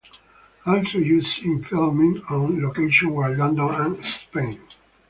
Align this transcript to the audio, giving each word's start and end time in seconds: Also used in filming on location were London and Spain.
Also 0.65 0.97
used 0.97 1.43
in 1.45 1.61
filming 1.63 2.23
on 2.31 2.59
location 2.59 3.11
were 3.11 3.29
London 3.37 3.69
and 3.75 4.03
Spain. 4.03 4.59